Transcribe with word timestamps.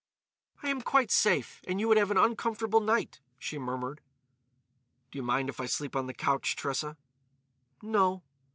"I 0.63 0.69
am 0.69 0.81
quite 0.81 1.11
safe. 1.11 1.61
And 1.67 1.79
you 1.79 1.87
would 1.87 1.97
have 1.97 2.09
an 2.09 2.17
uncomfortable 2.17 2.79
night," 2.81 3.19
she 3.37 3.59
murmured. 3.59 4.01
"Do 5.11 5.19
you 5.19 5.23
mind 5.23 5.47
if 5.47 5.59
I 5.59 5.67
sleep 5.67 5.95
on 5.95 6.07
the 6.07 6.13
couch, 6.15 6.55
Tressa?" 6.55 6.97
"No." 7.83 8.23